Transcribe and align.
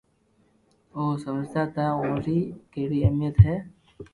اهو 0.95 1.11
سمجهندا 1.25 1.63
ته 1.75 1.83
ان 2.03 2.11
جي 2.25 2.37
ڪهڙي 2.73 2.99
اهميت 3.09 3.37
آهي، 3.45 3.57